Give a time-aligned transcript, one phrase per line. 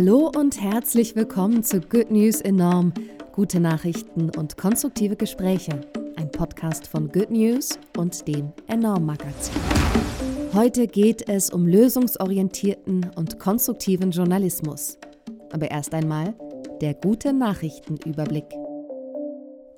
[0.00, 2.94] Hallo und herzlich willkommen zu Good News Enorm.
[3.32, 5.80] Gute Nachrichten und konstruktive Gespräche.
[6.14, 9.60] Ein Podcast von Good News und dem Enorm Magazin.
[10.52, 14.98] Heute geht es um lösungsorientierten und konstruktiven Journalismus.
[15.50, 16.36] Aber erst einmal
[16.80, 18.46] der gute Nachrichtenüberblick.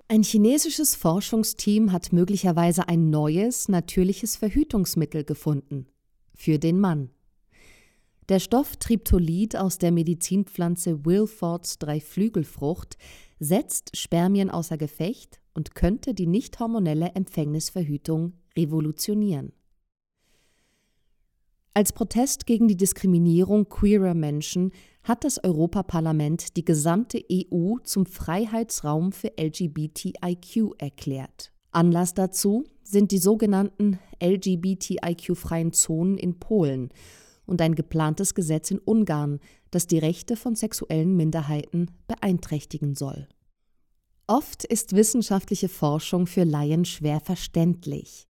[0.09, 5.87] Ein chinesisches Forschungsteam hat möglicherweise ein neues, natürliches Verhütungsmittel gefunden.
[6.35, 7.09] Für den Mann.
[8.31, 12.97] Der Stoff Triptolid aus der Medizinpflanze Wilfords Dreiflügelfrucht
[13.41, 19.53] setzt Spermien außer Gefecht und könnte die nicht hormonelle Empfängnisverhütung revolutionieren.
[21.75, 24.71] Als Protest gegen die Diskriminierung queerer Menschen
[25.03, 31.53] hat das Europaparlament die gesamte EU zum Freiheitsraum für LGBTIQ erklärt.
[31.73, 36.91] Anlass dazu sind die sogenannten LGBTIQ-freien Zonen in Polen
[37.51, 43.29] und ein geplantes Gesetz in Ungarn, das die Rechte von sexuellen Minderheiten beeinträchtigen soll.
[44.27, 48.29] Oft ist wissenschaftliche Forschung für Laien schwer verständlich.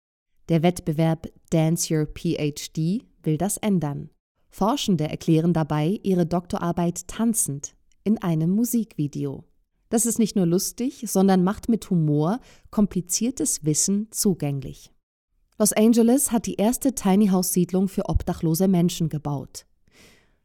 [0.48, 4.10] Der Wettbewerb Dance Your PhD will das ändern.
[4.48, 9.44] Forschende erklären dabei ihre Doktorarbeit tanzend in einem Musikvideo.
[9.90, 14.90] Das ist nicht nur lustig, sondern macht mit Humor kompliziertes Wissen zugänglich.
[15.60, 19.66] Los Angeles hat die erste Tiny House Siedlung für obdachlose Menschen gebaut.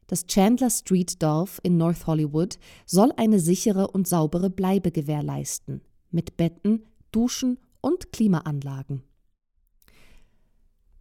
[0.08, 6.36] Das Chandler Street Dorf in North Hollywood soll eine sichere und saubere Bleibe gewährleisten, mit
[6.36, 9.04] Betten, Duschen und Klimaanlagen.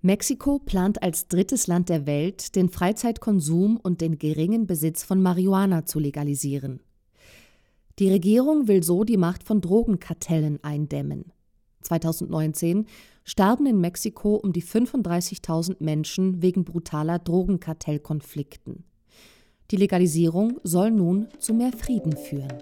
[0.01, 5.85] Mexiko plant als drittes Land der Welt, den Freizeitkonsum und den geringen Besitz von Marihuana
[5.85, 6.79] zu legalisieren.
[7.99, 11.33] Die Regierung will so die Macht von Drogenkartellen eindämmen.
[11.85, 12.85] 2019
[13.23, 18.83] starben in Mexiko um die 35.000 Menschen wegen brutaler Drogenkartellkonflikten.
[19.71, 22.53] Die Legalisierung soll nun zu mehr Frieden führen.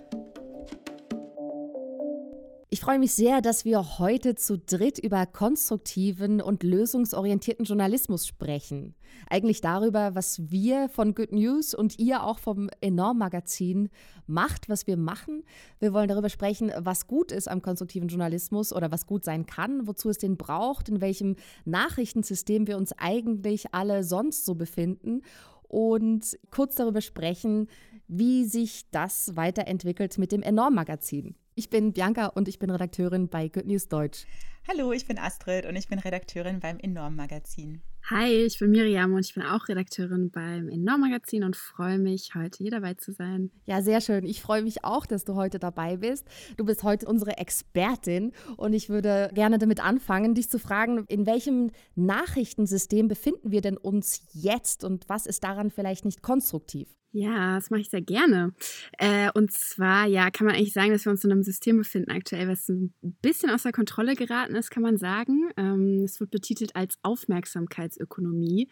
[2.73, 8.95] Ich freue mich sehr, dass wir heute zu dritt über konstruktiven und lösungsorientierten Journalismus sprechen.
[9.29, 13.89] Eigentlich darüber, was wir von Good News und ihr auch vom Enorm Magazin
[14.25, 15.43] macht, was wir machen.
[15.77, 19.85] Wir wollen darüber sprechen, was gut ist am konstruktiven Journalismus oder was gut sein kann,
[19.85, 21.35] wozu es den braucht, in welchem
[21.65, 25.21] Nachrichtensystem wir uns eigentlich alle sonst so befinden
[25.61, 27.67] und kurz darüber sprechen,
[28.07, 31.35] wie sich das weiterentwickelt mit dem Enorm Magazin.
[31.55, 34.25] Ich bin Bianca und ich bin Redakteurin bei Good News Deutsch.
[34.67, 37.83] Hallo, ich bin Astrid und ich bin Redakteurin beim Enorm Magazin.
[38.09, 42.33] Hi, ich bin Miriam und ich bin auch Redakteurin beim Enorm Magazin und freue mich,
[42.33, 43.51] heute hier dabei zu sein.
[43.65, 44.25] Ja, sehr schön.
[44.25, 46.27] Ich freue mich auch, dass du heute dabei bist.
[46.57, 51.27] Du bist heute unsere Expertin und ich würde gerne damit anfangen, dich zu fragen, in
[51.27, 56.89] welchem Nachrichtensystem befinden wir denn uns jetzt und was ist daran vielleicht nicht konstruktiv?
[57.15, 58.53] Ja, das mache ich sehr gerne.
[58.97, 62.09] Äh, und zwar, ja, kann man eigentlich sagen, dass wir uns in einem System befinden
[62.09, 62.91] aktuell, was ein
[63.21, 65.51] bisschen außer Kontrolle geraten ist, kann man sagen.
[65.55, 68.67] Ähm, es wird betitelt als Aufmerksamkeitsökonomie.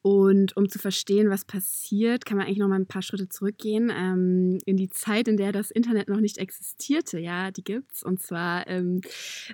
[0.00, 3.92] Und um zu verstehen, was passiert, kann man eigentlich noch mal ein paar Schritte zurückgehen
[3.94, 7.18] ähm, in die Zeit, in der das Internet noch nicht existierte.
[7.18, 8.02] Ja, die gibt's.
[8.02, 9.02] Und zwar ähm,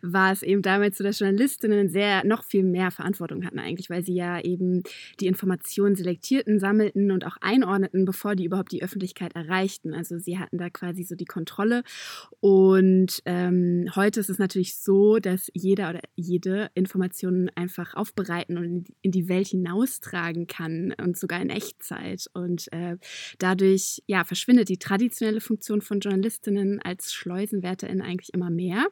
[0.00, 4.04] war es eben damals so, dass Journalistinnen sehr noch viel mehr Verantwortung hatten eigentlich, weil
[4.04, 4.84] sie ja eben
[5.18, 9.94] die Informationen selektierten, sammelten und auch einordneten, bevor bevor die überhaupt die Öffentlichkeit erreichten.
[9.94, 11.82] Also sie hatten da quasi so die Kontrolle.
[12.40, 18.88] Und ähm, heute ist es natürlich so, dass jeder oder jede Informationen einfach aufbereiten und
[19.00, 22.26] in die Welt hinaustragen kann und sogar in Echtzeit.
[22.34, 22.96] Und äh,
[23.38, 28.88] dadurch ja, verschwindet die traditionelle Funktion von Journalistinnen als Schleusenwärterinnen eigentlich immer mehr.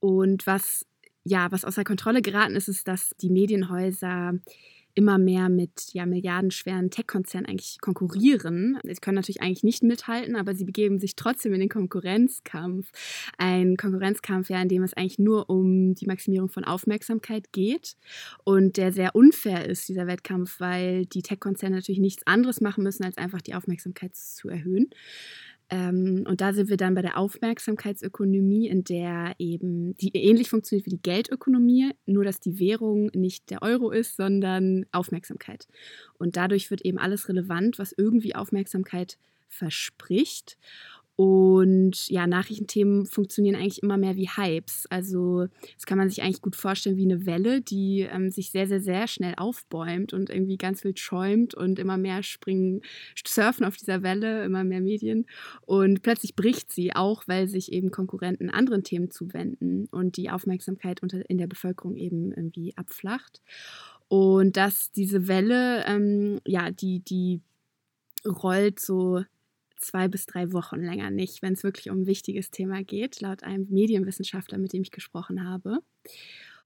[0.00, 0.84] Und was
[1.24, 4.32] ja, was außer Kontrolle geraten ist, ist, dass die Medienhäuser
[4.98, 8.80] immer mehr mit ja, milliardenschweren Tech-Konzernen eigentlich konkurrieren.
[8.82, 12.90] Sie können natürlich eigentlich nicht mithalten, aber sie begeben sich trotzdem in den Konkurrenzkampf.
[13.38, 17.96] Ein Konkurrenzkampf, ja, in dem es eigentlich nur um die Maximierung von Aufmerksamkeit geht
[18.42, 23.04] und der sehr unfair ist, dieser Wettkampf, weil die Tech-Konzerne natürlich nichts anderes machen müssen,
[23.04, 24.90] als einfach die Aufmerksamkeit zu erhöhen.
[25.70, 30.86] Ähm, und da sind wir dann bei der Aufmerksamkeitsökonomie, in der eben, die ähnlich funktioniert
[30.86, 35.66] wie die Geldökonomie, nur dass die Währung nicht der Euro ist, sondern Aufmerksamkeit.
[36.18, 39.18] Und dadurch wird eben alles relevant, was irgendwie Aufmerksamkeit
[39.48, 40.56] verspricht.
[41.20, 44.86] Und ja, Nachrichtenthemen funktionieren eigentlich immer mehr wie Hypes.
[44.88, 48.68] Also das kann man sich eigentlich gut vorstellen wie eine Welle, die ähm, sich sehr,
[48.68, 52.82] sehr, sehr schnell aufbäumt und irgendwie ganz wild schäumt und immer mehr springen,
[53.26, 55.26] surfen auf dieser Welle, immer mehr Medien.
[55.66, 61.02] Und plötzlich bricht sie auch, weil sich eben Konkurrenten anderen Themen zuwenden und die Aufmerksamkeit
[61.02, 63.42] unter, in der Bevölkerung eben irgendwie abflacht.
[64.06, 67.40] Und dass diese Welle, ähm, ja, die, die
[68.24, 69.24] rollt so
[69.78, 73.42] zwei bis drei Wochen länger nicht, wenn es wirklich um ein wichtiges Thema geht, laut
[73.42, 75.78] einem Medienwissenschaftler, mit dem ich gesprochen habe.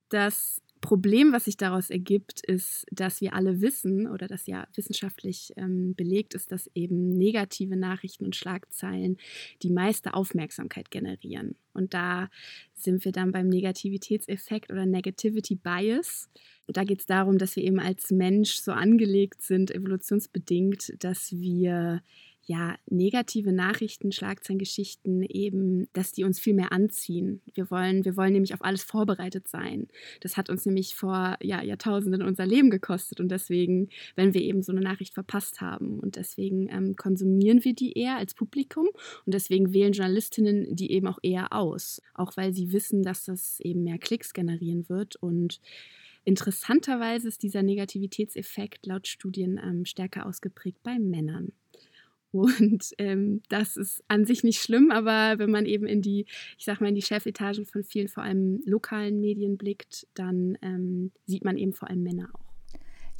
[0.08, 5.52] Das Problem, was sich daraus ergibt, ist, dass wir alle wissen oder das ja wissenschaftlich
[5.56, 9.16] ähm, belegt ist, dass eben negative Nachrichten und Schlagzeilen
[9.62, 11.54] die meiste Aufmerksamkeit generieren.
[11.72, 12.28] Und da
[12.74, 16.28] sind wir dann beim Negativitätseffekt oder Negativity Bias.
[16.66, 21.30] Und da geht es darum, dass wir eben als Mensch so angelegt sind, evolutionsbedingt, dass
[21.32, 22.02] wir
[22.44, 27.40] ja, negative Nachrichten, Schlagzeilengeschichten eben, dass die uns viel mehr anziehen.
[27.54, 29.86] Wir wollen, wir wollen nämlich auf alles vorbereitet sein.
[30.20, 34.62] Das hat uns nämlich vor ja, Jahrtausenden unser Leben gekostet und deswegen, wenn wir eben
[34.62, 38.88] so eine Nachricht verpasst haben und deswegen ähm, konsumieren wir die eher als Publikum
[39.24, 43.60] und deswegen wählen Journalistinnen die eben auch eher aus, auch weil sie wissen, dass das
[43.60, 45.60] eben mehr Klicks generieren wird und
[46.24, 51.52] Interessanterweise ist dieser Negativitätseffekt laut Studien ähm, stärker ausgeprägt bei Männern.
[52.32, 56.26] Und ähm, das ist an sich nicht schlimm, aber wenn man eben in die,
[56.58, 61.12] ich sag mal, in die Chefetagen von vielen, vor allem lokalen Medien blickt, dann ähm,
[61.26, 62.52] sieht man eben vor allem Männer auch.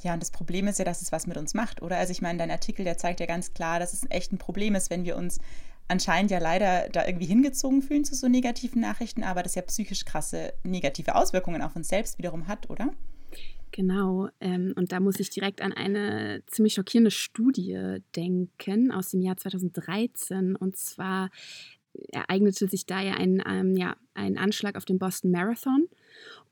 [0.01, 1.97] Ja, und das Problem ist ja, dass es was mit uns macht, oder?
[1.97, 4.75] Also ich meine, dein Artikel, der zeigt ja ganz klar, dass es echt ein Problem
[4.75, 5.39] ist, wenn wir uns
[5.87, 10.05] anscheinend ja leider da irgendwie hingezogen fühlen zu so negativen Nachrichten, aber das ja psychisch
[10.05, 12.93] krasse negative Auswirkungen auf uns selbst wiederum hat, oder?
[13.71, 19.21] Genau, ähm, und da muss ich direkt an eine ziemlich schockierende Studie denken aus dem
[19.21, 20.55] Jahr 2013.
[20.55, 21.31] Und zwar
[22.11, 25.87] ereignete sich da ja ein, ähm, ja, ein Anschlag auf den Boston Marathon.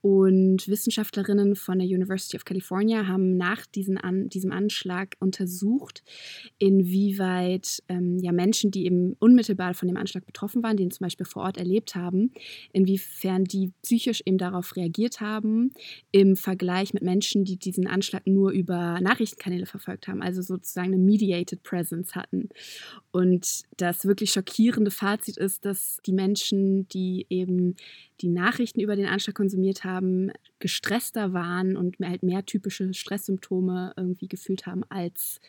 [0.01, 6.03] Und Wissenschaftlerinnen von der University of California haben nach diesen an, diesem Anschlag untersucht,
[6.57, 11.27] inwieweit ähm, ja, Menschen, die eben unmittelbar von dem Anschlag betroffen waren, den zum Beispiel
[11.27, 12.31] vor Ort erlebt haben,
[12.73, 15.71] inwiefern die psychisch eben darauf reagiert haben,
[16.11, 20.97] im Vergleich mit Menschen, die diesen Anschlag nur über Nachrichtenkanäle verfolgt haben, also sozusagen eine
[20.97, 22.49] mediated presence hatten.
[23.11, 27.50] Und das wirklich schockierende Fazit ist, dass die Menschen, die eben
[28.21, 34.27] die Nachrichten über den Anschlag konsumiert haben, gestresster waren und halt mehr typische Stresssymptome irgendwie
[34.27, 35.39] gefühlt haben als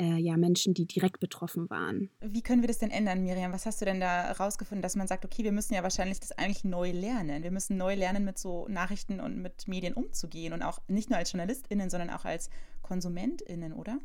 [0.00, 2.10] äh, ja, Menschen, die direkt betroffen waren.
[2.20, 3.52] Wie können wir das denn ändern, Miriam?
[3.52, 6.32] Was hast du denn da rausgefunden, dass man sagt, okay, wir müssen ja wahrscheinlich das
[6.32, 7.42] eigentlich neu lernen.
[7.42, 11.18] Wir müssen neu lernen, mit so Nachrichten und mit Medien umzugehen und auch nicht nur
[11.18, 12.48] als JournalistInnen, sondern auch als
[12.82, 13.98] KonsumentInnen, oder?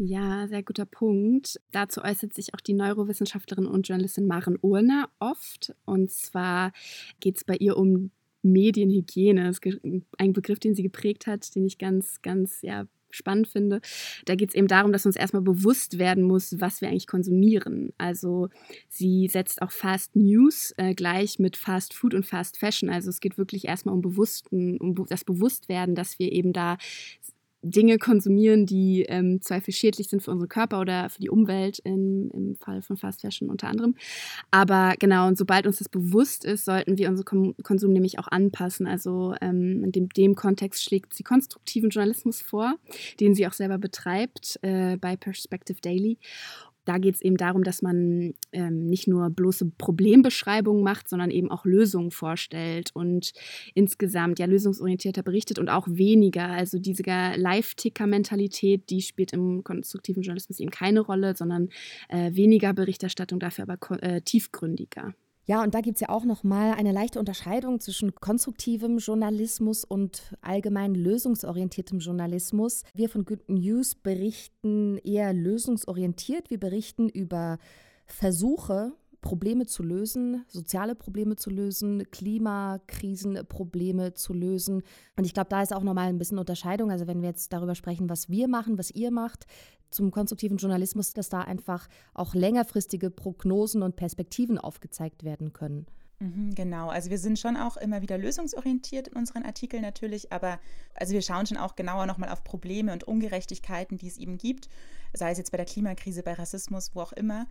[0.00, 1.60] Ja, sehr guter Punkt.
[1.72, 5.74] Dazu äußert sich auch die Neurowissenschaftlerin und Journalistin Maren Urner oft.
[5.86, 6.72] Und zwar
[7.18, 8.12] geht es bei ihr um
[8.42, 9.44] Medienhygiene.
[9.48, 9.80] Das ist
[10.16, 13.80] ein Begriff, den sie geprägt hat, den ich ganz, ganz ja, spannend finde.
[14.24, 17.92] Da geht es eben darum, dass uns erstmal bewusst werden muss, was wir eigentlich konsumieren.
[17.98, 18.50] Also
[18.88, 22.88] sie setzt auch Fast News äh, gleich mit Fast Food und Fast Fashion.
[22.88, 26.76] Also es geht wirklich erstmal um Bewussten, um das Bewusstwerden, dass wir eben da
[27.62, 32.30] Dinge konsumieren, die ähm, zweifel schädlich sind für unseren Körper oder für die Umwelt, in,
[32.30, 33.96] im Fall von Fast Fashion unter anderem.
[34.50, 38.86] Aber genau, und sobald uns das bewusst ist, sollten wir unseren Konsum nämlich auch anpassen.
[38.86, 42.76] Also ähm, in dem, dem, Kontext schlägt sie konstruktiven Journalismus vor,
[43.18, 46.18] den sie auch selber betreibt äh, bei Perspective Daily
[46.88, 51.50] da geht es eben darum, dass man ähm, nicht nur bloße Problembeschreibungen macht, sondern eben
[51.50, 53.32] auch Lösungen vorstellt und
[53.74, 56.46] insgesamt ja lösungsorientierter berichtet und auch weniger.
[56.46, 61.68] Also diese Live-Ticker-Mentalität, die spielt im konstruktiven Journalismus eben keine Rolle, sondern
[62.08, 65.12] äh, weniger Berichterstattung, dafür aber äh, tiefgründiger.
[65.48, 70.34] Ja, und da gibt es ja auch nochmal eine leichte Unterscheidung zwischen konstruktivem Journalismus und
[70.42, 72.82] allgemein lösungsorientiertem Journalismus.
[72.92, 76.50] Wir von Good News berichten eher lösungsorientiert.
[76.50, 77.56] Wir berichten über
[78.04, 84.82] Versuche, Probleme zu lösen, soziale Probleme zu lösen, Klimakrisenprobleme zu lösen.
[85.16, 86.90] Und ich glaube, da ist auch nochmal ein bisschen Unterscheidung.
[86.90, 89.46] Also wenn wir jetzt darüber sprechen, was wir machen, was ihr macht,
[89.90, 95.86] zum konstruktiven Journalismus, dass da einfach auch längerfristige Prognosen und Perspektiven aufgezeigt werden können.
[96.20, 100.58] Mhm, genau, also wir sind schon auch immer wieder lösungsorientiert in unseren Artikeln natürlich, aber
[100.94, 104.68] also wir schauen schon auch genauer nochmal auf Probleme und Ungerechtigkeiten, die es eben gibt,
[105.14, 107.46] sei es jetzt bei der Klimakrise, bei Rassismus, wo auch immer.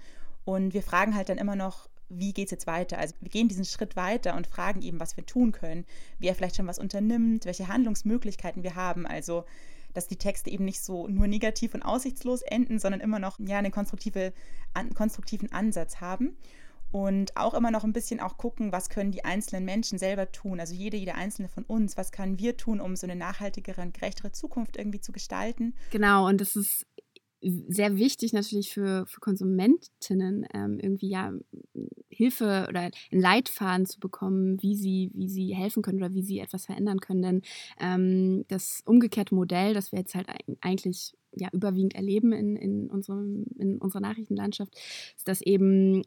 [0.48, 2.98] Und wir fragen halt dann immer noch, wie geht es jetzt weiter?
[3.00, 5.86] Also wir gehen diesen Schritt weiter und fragen eben, was wir tun können,
[6.20, 9.06] wer vielleicht schon was unternimmt, welche Handlungsmöglichkeiten wir haben.
[9.06, 9.44] Also
[9.94, 13.58] dass die Texte eben nicht so nur negativ und aussichtslos enden, sondern immer noch ja,
[13.58, 14.32] einen konstruktive,
[14.74, 16.38] an, konstruktiven Ansatz haben.
[16.92, 20.62] Und auch immer noch ein bisschen auch gucken, was können die einzelnen Menschen selber tun.
[20.62, 23.94] Also jede, jede einzelne von uns, was können wir tun, um so eine nachhaltigere und
[23.94, 25.76] gerechtere Zukunft irgendwie zu gestalten.
[25.92, 26.86] Genau, und das ist
[27.68, 31.34] sehr wichtig natürlich für, für Konsumentinnen, ähm, irgendwie ja
[32.10, 36.40] Hilfe oder einen Leitfaden zu bekommen, wie sie, wie sie helfen können oder wie sie
[36.40, 37.22] etwas verändern können.
[37.22, 37.42] Denn
[37.80, 40.28] ähm, das umgekehrte Modell, das wir jetzt halt
[40.62, 44.74] eigentlich ja überwiegend erleben in, in, unserem, in unserer Nachrichtenlandschaft,
[45.16, 46.02] ist, dass eben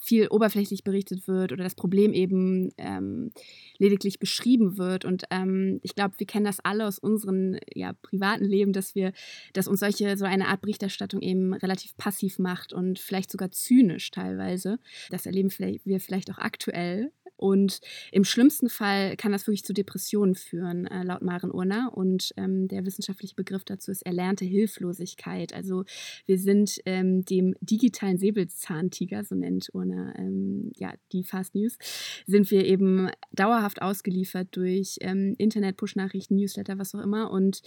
[0.00, 3.30] viel oberflächlich berichtet wird oder das Problem eben ähm,
[3.78, 5.04] lediglich beschrieben wird.
[5.04, 9.12] Und ähm, ich glaube, wir kennen das alle aus unserem ja, privaten Leben, dass wir,
[9.52, 14.10] dass uns solche so eine Art Berichterstattung eben relativ passiv macht und vielleicht sogar zynisch
[14.10, 14.78] teilweise.
[15.10, 15.50] Das erleben
[15.84, 17.80] wir vielleicht auch aktuell und
[18.12, 21.90] im schlimmsten Fall kann das wirklich zu Depressionen führen, äh, laut Maren Urner.
[21.94, 25.54] Und ähm, der wissenschaftliche Begriff dazu ist erlernte Hilflosigkeit.
[25.54, 25.84] Also
[26.26, 31.78] wir sind ähm, dem digitalen Säbelzahntiger, so nennt Urner ähm, ja, die Fast News,
[32.26, 37.30] sind wir eben dauerhaft ausgeliefert durch ähm, Internet, Push-Nachrichten, Newsletter, was auch immer.
[37.30, 37.62] Und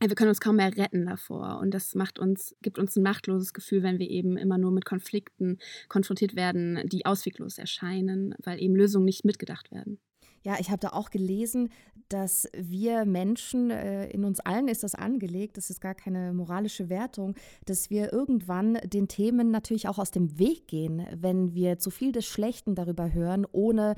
[0.00, 1.58] wir können uns kaum mehr retten davor.
[1.60, 4.84] Und das macht uns, gibt uns ein machtloses Gefühl, wenn wir eben immer nur mit
[4.84, 9.98] Konflikten konfrontiert werden, die ausweglos erscheinen, weil eben Lösungen nicht mitgedacht werden.
[10.44, 11.70] Ja, ich habe da auch gelesen,
[12.08, 16.88] dass wir Menschen, äh, in uns allen ist das angelegt, das ist gar keine moralische
[16.88, 17.34] Wertung,
[17.66, 22.12] dass wir irgendwann den Themen natürlich auch aus dem Weg gehen, wenn wir zu viel
[22.12, 23.94] des Schlechten darüber hören, ohne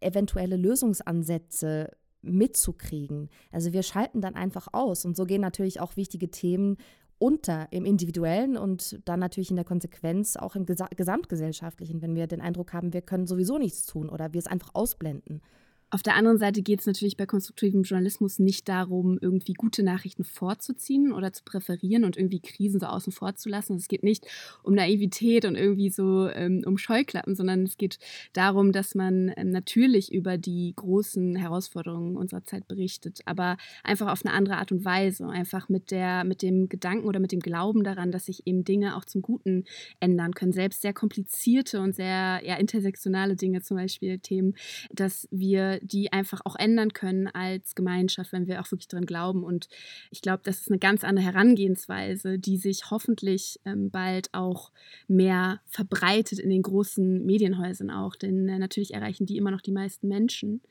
[0.00, 1.90] eventuelle Lösungsansätze
[2.24, 3.28] mitzukriegen.
[3.52, 6.76] Also wir schalten dann einfach aus und so gehen natürlich auch wichtige Themen
[7.18, 12.40] unter im individuellen und dann natürlich in der Konsequenz auch im gesamtgesellschaftlichen, wenn wir den
[12.40, 15.40] Eindruck haben, wir können sowieso nichts tun oder wir es einfach ausblenden.
[15.94, 20.24] Auf der anderen Seite geht es natürlich bei konstruktivem Journalismus nicht darum, irgendwie gute Nachrichten
[20.24, 23.76] vorzuziehen oder zu präferieren und irgendwie Krisen so außen vor zu lassen.
[23.76, 24.26] Es geht nicht
[24.64, 28.00] um Naivität und irgendwie so ähm, um Scheuklappen, sondern es geht
[28.32, 34.24] darum, dass man ähm, natürlich über die großen Herausforderungen unserer Zeit berichtet, aber einfach auf
[34.24, 37.84] eine andere Art und Weise, einfach mit der, mit dem Gedanken oder mit dem Glauben
[37.84, 39.62] daran, dass sich eben Dinge auch zum Guten
[40.00, 40.50] ändern können.
[40.50, 44.56] Selbst sehr komplizierte und sehr ja, intersektionale Dinge, zum Beispiel Themen,
[44.90, 49.44] dass wir die einfach auch ändern können als Gemeinschaft, wenn wir auch wirklich daran glauben.
[49.44, 49.68] Und
[50.10, 54.72] ich glaube, das ist eine ganz andere Herangehensweise, die sich hoffentlich ähm, bald auch
[55.06, 58.16] mehr verbreitet in den großen Medienhäusern auch.
[58.16, 60.62] Denn äh, natürlich erreichen die immer noch die meisten Menschen.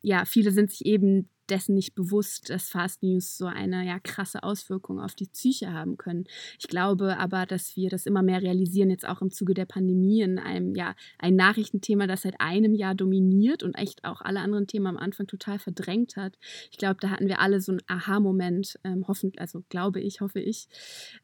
[0.00, 4.42] Ja, viele sind sich eben dessen nicht bewusst, dass Fast News so eine ja krasse
[4.42, 6.24] Auswirkung auf die Psyche haben können.
[6.58, 10.22] Ich glaube aber, dass wir das immer mehr realisieren, jetzt auch im Zuge der Pandemie,
[10.22, 14.66] in einem ja ein Nachrichtenthema, das seit einem Jahr dominiert und echt auch alle anderen
[14.66, 16.38] Themen am Anfang total verdrängt hat.
[16.70, 20.40] Ich glaube, da hatten wir alle so einen Aha-Moment, ähm, hoffentlich, also glaube ich, hoffe
[20.40, 20.68] ich,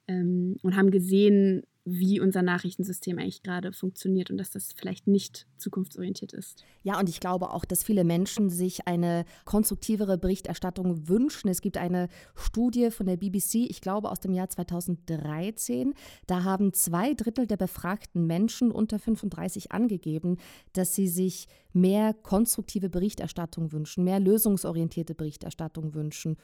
[0.08, 5.48] ähm, und haben gesehen, wie unser Nachrichtensystem eigentlich gerade funktioniert und dass das vielleicht nicht
[5.56, 6.64] zukunftsorientiert ist.
[6.82, 11.48] Ja, und ich glaube auch, dass viele Menschen sich eine konstruktivere Berichterstattung wünschen.
[11.48, 15.94] Es gibt eine Studie von der BBC, ich glaube aus dem Jahr 2013.
[16.28, 20.36] Da haben zwei Drittel der befragten Menschen unter 35 angegeben,
[20.74, 26.36] dass sie sich mehr konstruktive Berichterstattung wünschen, mehr lösungsorientierte Berichterstattung wünschen.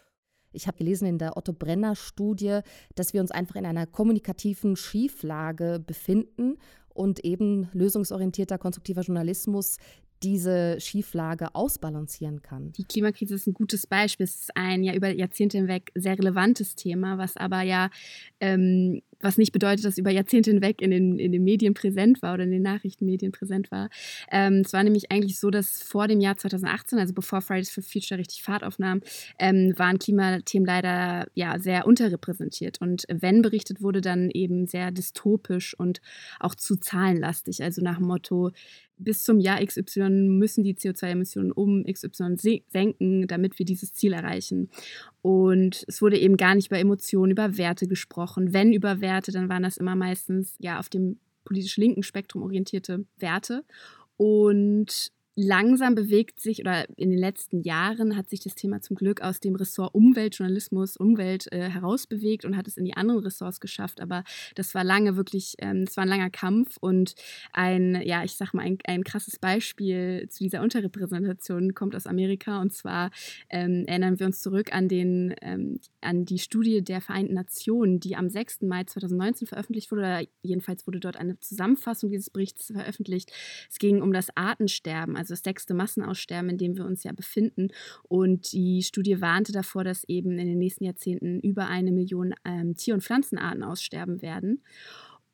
[0.59, 2.61] Ich habe gelesen in der Otto Brenner Studie,
[2.97, 9.77] dass wir uns einfach in einer kommunikativen Schieflage befinden und eben lösungsorientierter, konstruktiver Journalismus
[10.25, 12.73] diese Schieflage ausbalancieren kann.
[12.73, 14.25] Die Klimakrise ist ein gutes Beispiel.
[14.25, 17.91] Es ist ein ja über Jahrzehnte hinweg sehr relevantes Thema, was aber ja
[18.41, 22.35] ähm, was nicht bedeutet, dass über Jahrzehnte hinweg in den, in den Medien präsent war
[22.35, 23.89] oder in den Nachrichtenmedien präsent war.
[24.31, 27.83] Ähm, es war nämlich eigentlich so, dass vor dem Jahr 2018, also bevor Fridays for
[27.83, 29.01] Future richtig Fahrt aufnahm,
[29.39, 32.81] ähm, waren Klimathemen leider ja sehr unterrepräsentiert.
[32.81, 36.01] Und wenn berichtet wurde, dann eben sehr dystopisch und
[36.41, 37.63] auch zu zahlenlastig.
[37.63, 38.53] Also nach dem Motto,
[38.99, 44.71] bis zum Jahr XY müssen die CO2-Emissionen um XY senken, damit wir dieses Ziel erreichen.
[45.23, 48.53] Und es wurde eben gar nicht über Emotionen, über Werte gesprochen.
[48.53, 53.05] Wenn über Werte, dann waren das immer meistens ja auf dem politisch linken Spektrum orientierte
[53.19, 53.65] Werte.
[54.17, 59.21] Und langsam bewegt sich oder in den letzten Jahren hat sich das Thema zum Glück
[59.21, 64.01] aus dem Ressort Umweltjournalismus, Umwelt äh, herausbewegt und hat es in die anderen Ressorts geschafft.
[64.01, 64.25] Aber
[64.57, 67.15] das war lange wirklich, ähm, war ein langer Kampf und
[67.53, 72.61] ein, ja, ich sag mal, ein, ein krasses Beispiel zu dieser Unterrepräsentation kommt aus Amerika.
[72.61, 73.13] Und zwar
[73.49, 78.17] ähm, erinnern wir uns zurück an, den, ähm, an die Studie der Vereinten Nationen, die
[78.17, 78.63] am 6.
[78.63, 80.01] Mai 2019 veröffentlicht wurde.
[80.01, 83.31] Oder jedenfalls wurde dort eine Zusammenfassung dieses Berichts veröffentlicht.
[83.71, 87.13] Es ging um das Artensterben, also also das sechste Massenaussterben, in dem wir uns ja
[87.13, 87.69] befinden.
[88.09, 92.75] Und die Studie warnte davor, dass eben in den nächsten Jahrzehnten über eine Million ähm,
[92.75, 94.63] Tier- und Pflanzenarten aussterben werden.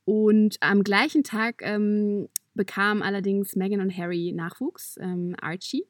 [0.04, 5.84] Und am gleichen Tag ähm, bekamen allerdings Meghan und Harry Nachwuchs, ähm, Archie.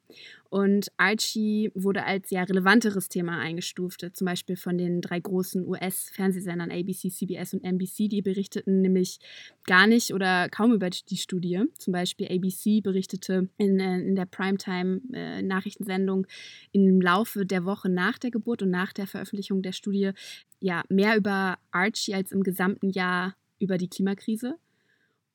[0.51, 6.71] Und Archie wurde als ja relevanteres Thema eingestuft, zum Beispiel von den drei großen US-Fernsehsendern
[6.71, 8.09] ABC, CBS und NBC.
[8.09, 9.19] Die berichteten nämlich
[9.67, 11.65] gar nicht oder kaum über die Studie.
[11.77, 16.29] Zum Beispiel ABC berichtete in, äh, in der Primetime-Nachrichtensendung äh,
[16.79, 20.13] im Laufe der Woche nach der Geburt und nach der Veröffentlichung der Studie
[20.61, 24.57] ja mehr über Archie als im gesamten Jahr über die Klimakrise.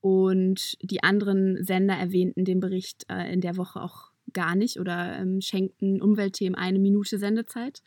[0.02, 5.18] Und die anderen Sender erwähnten den Bericht äh, in der Woche auch gar nicht oder
[5.18, 7.82] ähm, schenkten Umweltthemen eine Minute Sendezeit.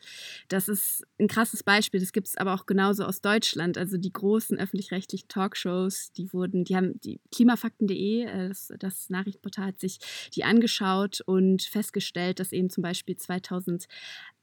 [0.49, 2.01] Das ist ein krasses Beispiel.
[2.01, 3.79] Das gibt es aber auch genauso aus Deutschland.
[3.79, 9.67] Also die großen öffentlich-rechtlichen Talkshows, die wurden, die haben die klimafakten.de, äh, das, das Nachrichtenportal
[9.67, 9.99] hat sich
[10.35, 13.87] die angeschaut und festgestellt, dass eben zum Beispiel 2000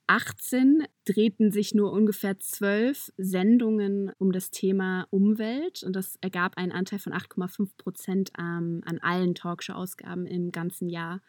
[0.09, 5.83] 2018 drehten sich nur ungefähr zwölf Sendungen um das Thema Umwelt.
[5.83, 11.21] Und das ergab einen Anteil von 8,5 Prozent ähm, an allen Talkshow-Ausgaben im ganzen Jahr.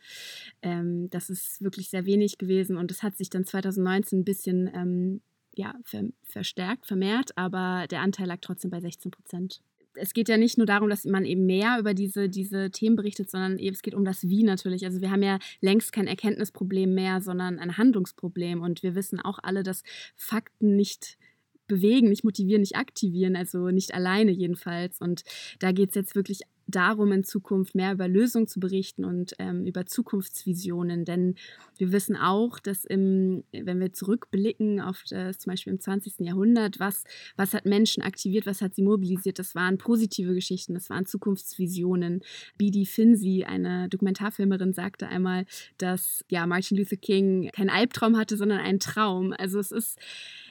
[0.62, 2.78] Ähm, das ist wirklich sehr wenig gewesen.
[2.78, 5.20] Und das hat sich dann 2019 ein bisschen ähm,
[5.54, 9.60] ja, ver verstärkt, vermehrt, aber der Anteil lag trotzdem bei 16 Prozent
[9.94, 13.30] es geht ja nicht nur darum, dass man eben mehr über diese, diese Themen berichtet,
[13.30, 14.84] sondern eben es geht um das Wie natürlich.
[14.84, 18.62] Also wir haben ja längst kein Erkenntnisproblem mehr, sondern ein Handlungsproblem.
[18.62, 19.82] Und wir wissen auch alle, dass
[20.16, 21.18] Fakten nicht
[21.66, 25.00] bewegen, nicht motivieren, nicht aktivieren, also nicht alleine jedenfalls.
[25.00, 25.22] Und
[25.60, 26.40] da geht es jetzt wirklich
[26.70, 31.04] darum, in Zukunft mehr über Lösungen zu berichten und ähm, über Zukunftsvisionen.
[31.04, 31.34] Denn
[31.78, 36.20] wir wissen auch, dass im, wenn wir zurückblicken auf das, zum Beispiel im 20.
[36.20, 37.04] Jahrhundert, was,
[37.36, 42.20] was hat Menschen aktiviert, was hat sie mobilisiert, das waren positive Geschichten, das waren Zukunftsvisionen.
[42.58, 45.46] Bidi Finzi, eine Dokumentarfilmerin, sagte einmal,
[45.78, 49.34] dass ja, Martin Luther King keinen Albtraum hatte, sondern einen Traum.
[49.36, 49.98] Also es ist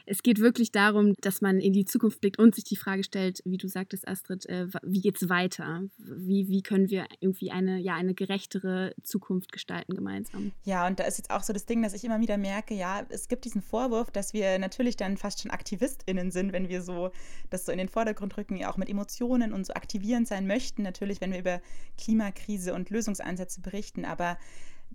[0.10, 3.42] es geht wirklich darum, dass man in die Zukunft blickt und sich die Frage stellt,
[3.46, 5.84] wie du sagtest, Astrid, äh, wie geht es weiter?
[5.98, 10.52] Wie, wie können wir irgendwie eine, ja, eine gerechtere Zukunft gestalten gemeinsam?
[10.64, 13.06] Ja, und da ist jetzt auch so das Ding, dass ich immer wieder merke, ja,
[13.10, 17.12] es gibt diesen Vorwurf, dass wir natürlich dann fast schon AktivistInnen sind, wenn wir so
[17.52, 20.82] das so in den Vordergrund rücken, ja auch mit Emotionen und so aktivierend sein möchten,
[20.82, 21.62] natürlich, wenn wir über
[22.00, 24.38] Klimakrise und Lösungsansätze berichten, aber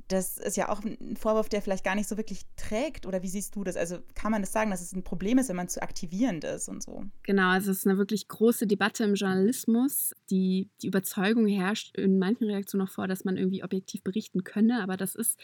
[0.09, 3.07] das ist ja auch ein Vorwurf, der vielleicht gar nicht so wirklich trägt.
[3.07, 3.77] Oder wie siehst du das?
[3.77, 6.69] Also kann man das sagen, dass es ein Problem ist, wenn man zu aktivierend ist
[6.69, 7.05] und so?
[7.23, 10.13] Genau, also es ist eine wirklich große Debatte im Journalismus.
[10.31, 14.83] Die, die Überzeugung herrscht in manchen Reaktionen noch vor, dass man irgendwie objektiv berichten könne.
[14.83, 15.39] Aber das ist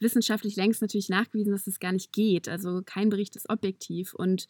[0.00, 2.48] wissenschaftlich längst natürlich nachgewiesen, dass es das gar nicht geht.
[2.48, 4.14] Also kein Bericht ist objektiv.
[4.14, 4.46] Und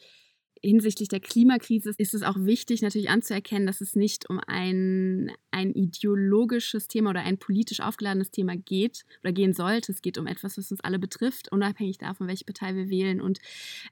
[0.66, 5.72] hinsichtlich der Klimakrise ist es auch wichtig, natürlich anzuerkennen, dass es nicht um ein, ein
[5.72, 9.92] ideologisches Thema oder ein politisch aufgeladenes Thema geht oder gehen sollte.
[9.92, 13.20] Es geht um etwas, was uns alle betrifft, unabhängig davon, welche Partei wir wählen.
[13.20, 13.38] Und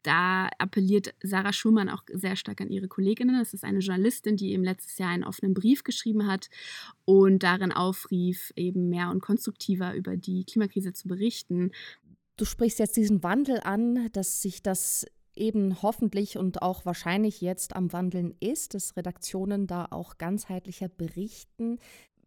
[0.02, 3.38] da appelliert Sarah Schumann auch sehr stark an ihre Kolleginnen.
[3.38, 6.50] Das ist eine Journalistin, die eben letztes Jahr einen offenen Brief geschrieben hat
[7.04, 11.70] und darin aufrief, eben mehr und konstruktiver über die Klimakrise zu berichten.
[12.36, 17.76] Du sprichst jetzt diesen Wandel an, dass sich das eben hoffentlich und auch wahrscheinlich jetzt
[17.76, 21.78] am Wandeln ist, dass Redaktionen da auch ganzheitlicher berichten.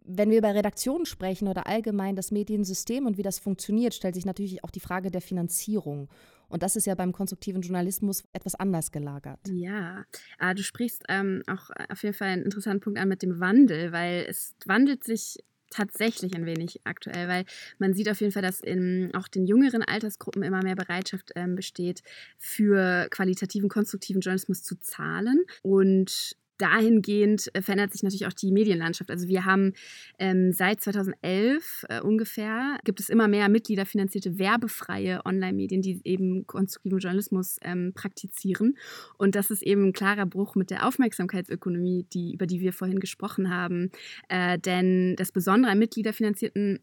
[0.03, 4.25] Wenn wir über Redaktionen sprechen oder allgemein das Mediensystem und wie das funktioniert, stellt sich
[4.25, 6.09] natürlich auch die Frage der Finanzierung.
[6.47, 9.39] Und das ist ja beim konstruktiven Journalismus etwas anders gelagert.
[9.49, 10.05] Ja,
[10.39, 13.91] ah, du sprichst ähm, auch auf jeden Fall einen interessanten Punkt an mit dem Wandel,
[13.91, 17.45] weil es wandelt sich tatsächlich ein wenig aktuell, weil
[17.79, 21.55] man sieht auf jeden Fall, dass in auch den jüngeren Altersgruppen immer mehr Bereitschaft ähm,
[21.55, 22.01] besteht,
[22.37, 25.43] für qualitativen, konstruktiven Journalismus zu zahlen.
[25.61, 29.11] Und dahingehend äh, verändert sich natürlich auch die Medienlandschaft.
[29.11, 29.73] Also wir haben
[30.19, 36.99] ähm, seit 2011 äh, ungefähr, gibt es immer mehr mitgliederfinanzierte werbefreie Online-Medien, die eben konstruktiven
[36.99, 38.77] Journalismus ähm, praktizieren.
[39.17, 42.99] Und das ist eben ein klarer Bruch mit der Aufmerksamkeitsökonomie, die, über die wir vorhin
[42.99, 43.91] gesprochen haben.
[44.29, 46.79] Äh, denn das Besondere an mitgliederfinanzierten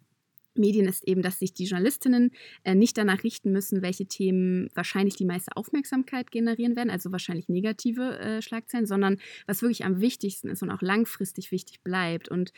[0.56, 2.30] Medien ist eben, dass sich die Journalistinnen
[2.64, 7.48] äh, nicht danach richten müssen, welche Themen wahrscheinlich die meiste Aufmerksamkeit generieren werden, also wahrscheinlich
[7.48, 12.28] negative äh, Schlagzeilen, sondern was wirklich am wichtigsten ist und auch langfristig wichtig bleibt.
[12.28, 12.52] Und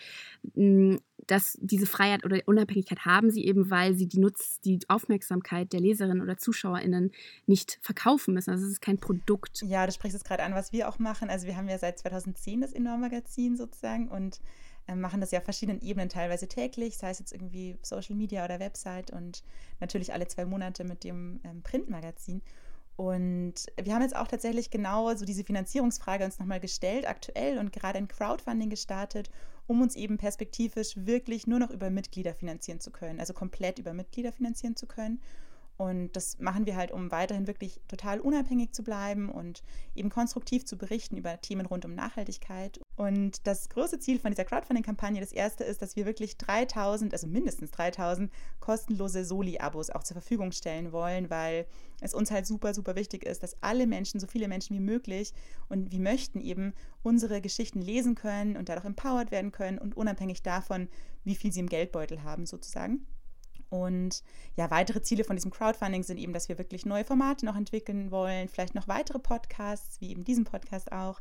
[0.55, 5.73] mh, dass diese Freiheit oder Unabhängigkeit haben sie eben, weil sie die Nutz, die Aufmerksamkeit
[5.73, 7.11] der Leserinnen oder ZuschauerInnen
[7.47, 8.51] nicht verkaufen müssen.
[8.51, 9.63] Also es ist kein Produkt.
[9.63, 11.29] Ja, du sprichst es gerade an, was wir auch machen.
[11.29, 14.41] Also wir haben ja seit 2010 das Enorm-Magazin sozusagen und
[14.95, 18.61] machen das ja auf verschiedenen Ebenen, teilweise täglich, sei es jetzt irgendwie Social Media oder
[18.61, 19.43] Website und
[19.81, 22.43] natürlich alle zwei Monate mit dem ähm, Printmagazin.
[22.97, 27.73] Und wir haben jetzt auch tatsächlich genau so diese Finanzierungsfrage uns nochmal gestellt, aktuell und
[27.73, 29.31] gerade ein Crowdfunding gestartet,
[29.67, 33.93] um uns eben perspektivisch wirklich nur noch über Mitglieder finanzieren zu können, also komplett über
[33.93, 35.21] Mitglieder finanzieren zu können.
[35.77, 39.63] Und das machen wir halt, um weiterhin wirklich total unabhängig zu bleiben und
[39.95, 42.81] eben konstruktiv zu berichten über Themen rund um Nachhaltigkeit.
[42.97, 47.27] Und das große Ziel von dieser Crowdfunding-Kampagne, das erste ist, dass wir wirklich 3000, also
[47.27, 51.67] mindestens 3000 kostenlose Soli-Abos auch zur Verfügung stellen wollen, weil
[52.01, 55.35] es uns halt super, super wichtig ist, dass alle Menschen, so viele Menschen wie möglich
[55.69, 60.43] und wie möchten eben unsere Geschichten lesen können und dadurch empowered werden können und unabhängig
[60.43, 60.89] davon,
[61.25, 63.07] wie viel sie im Geldbeutel haben sozusagen.
[63.69, 64.23] Und
[64.57, 68.11] ja, weitere Ziele von diesem Crowdfunding sind eben, dass wir wirklich neue Formate noch entwickeln
[68.11, 71.21] wollen, vielleicht noch weitere Podcasts, wie eben diesen Podcast auch.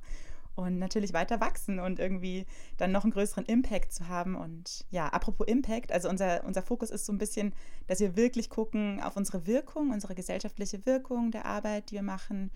[0.55, 2.45] Und natürlich weiter wachsen und irgendwie
[2.77, 4.35] dann noch einen größeren Impact zu haben.
[4.35, 7.53] Und ja, apropos Impact, also unser, unser Fokus ist so ein bisschen,
[7.87, 12.51] dass wir wirklich gucken auf unsere Wirkung, unsere gesellschaftliche Wirkung der Arbeit, die wir machen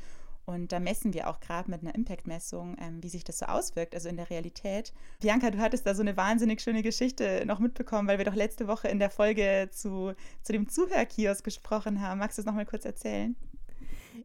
[0.50, 3.94] und da messen wir auch gerade mit einer Impact-Messung, ähm, wie sich das so auswirkt,
[3.94, 4.94] also in der Realität.
[5.20, 8.68] Bianca, du hattest da so eine wahnsinnig schöne Geschichte noch mitbekommen, weil wir doch letzte
[8.68, 12.18] Woche in der Folge zu, zu dem Zuhörkiosk gesprochen haben.
[12.18, 13.36] Magst du es nochmal kurz erzählen?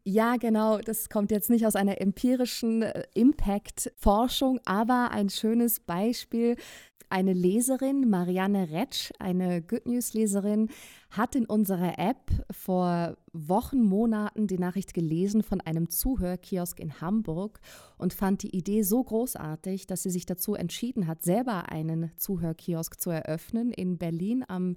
[0.02, 0.78] Ja, genau.
[0.78, 6.56] Das kommt jetzt nicht aus einer empirischen äh, Impact-Forschung, aber ein schönes Beispiel.
[7.08, 10.68] Eine Leserin, Marianne Retsch, eine Good News-Leserin,
[11.10, 17.60] hat in unserer App vor Wochen, Monaten die Nachricht gelesen von einem Zuhörkiosk in Hamburg
[17.98, 23.00] und fand die Idee so großartig, dass sie sich dazu entschieden hat, selber einen Zuhörkiosk
[23.00, 24.76] zu eröffnen in Berlin am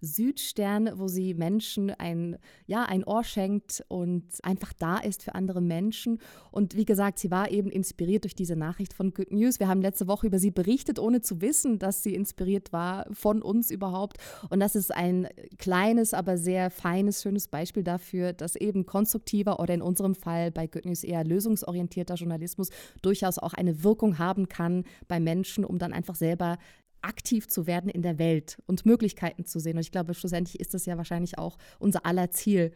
[0.00, 5.60] Südstern, wo sie Menschen ein, ja, ein Ohr schenkt und einfach da ist für andere
[5.60, 6.20] Menschen.
[6.50, 9.58] Und wie gesagt, sie war eben inspiriert durch diese Nachricht von Good News.
[9.58, 13.42] Wir haben letzte Woche über sie berichtet, ohne zu wissen, dass sie inspiriert war von
[13.42, 14.18] uns überhaupt.
[14.50, 19.74] Und das ist ein kleines, aber sehr feines, schönes Beispiel dafür, dass eben konstruktiver oder
[19.74, 22.70] in unserem Fall bei Good News eher lösungsorientierter Journalismus
[23.02, 26.58] durchaus auch eine Wirkung haben kann bei Menschen, um dann einfach selber
[27.02, 29.76] aktiv zu werden in der Welt und Möglichkeiten zu sehen.
[29.76, 32.72] Und ich glaube, schlussendlich ist das ja wahrscheinlich auch unser aller Ziel,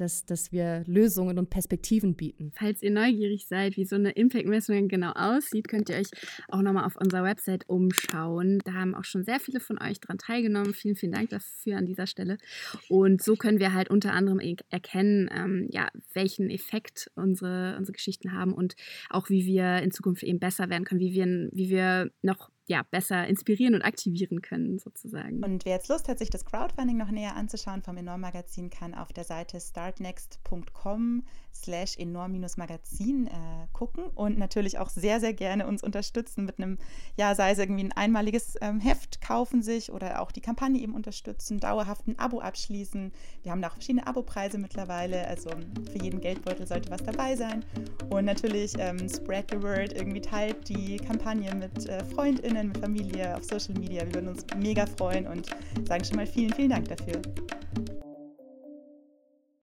[0.00, 2.52] dass, dass wir Lösungen und Perspektiven bieten.
[2.54, 6.08] Falls ihr neugierig seid, wie so eine Impact-Messung genau aussieht, könnt ihr euch
[6.48, 8.60] auch nochmal auf unserer Website umschauen.
[8.64, 10.72] Da haben auch schon sehr viele von euch dran teilgenommen.
[10.74, 12.38] Vielen, vielen Dank dafür an dieser Stelle.
[12.88, 18.32] Und so können wir halt unter anderem erkennen, ähm, ja, welchen Effekt unsere, unsere Geschichten
[18.32, 18.74] haben und
[19.10, 22.82] auch wie wir in Zukunft eben besser werden können, wie wir, wie wir noch ja,
[22.90, 25.42] besser inspirieren und aktivieren können, sozusagen.
[25.42, 28.94] Und wer jetzt Lust hat, sich das Crowdfunding noch näher anzuschauen vom Enorm Magazin, kann
[28.94, 33.30] auf der Seite startnext.com slash enorm-magazin äh,
[33.72, 36.78] gucken und natürlich auch sehr, sehr gerne uns unterstützen mit einem,
[37.16, 40.94] ja, sei es irgendwie ein einmaliges ähm, Heft kaufen sich oder auch die Kampagne eben
[40.94, 43.12] unterstützen, dauerhaft ein Abo abschließen.
[43.42, 45.50] Wir haben da auch verschiedene Abopreise mittlerweile, also
[45.90, 47.64] für jeden Geldbeutel sollte was dabei sein.
[48.10, 52.78] Und natürlich ähm, spread the word, irgendwie teilt die Kampagne mit äh, FreundInnen Freundinnen, mit
[52.78, 54.04] Familie, auf Social Media.
[54.04, 55.46] Wir würden uns mega freuen und
[55.86, 57.22] sagen schon mal vielen, vielen Dank dafür.